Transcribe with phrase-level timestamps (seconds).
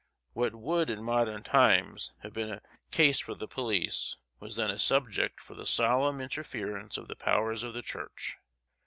[0.33, 4.79] What would, in modern times, have been a case for the police, was then a
[4.79, 8.37] subject for the solemn interference of the powers of the church.